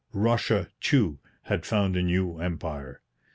Russia, 0.13 0.67
too, 0.79 1.19
had 1.43 1.63
found 1.63 1.95
a 1.95 2.01
new 2.01 2.39
empire. 2.39 3.03